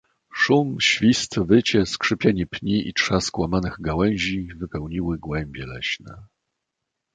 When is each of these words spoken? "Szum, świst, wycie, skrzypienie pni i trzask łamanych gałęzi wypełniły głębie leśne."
"Szum, 0.35 0.79
świst, 0.81 1.39
wycie, 1.39 1.85
skrzypienie 1.85 2.47
pni 2.47 2.87
i 2.87 2.93
trzask 2.93 3.39
łamanych 3.39 3.81
gałęzi 3.81 4.47
wypełniły 4.57 5.17
głębie 5.17 5.65
leśne." 5.65 6.23